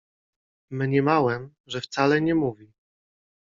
Mniemałem, 0.71 1.53
że 1.67 1.81
wcale 1.81 2.21
nie 2.21 2.35
mówi. 2.35 2.71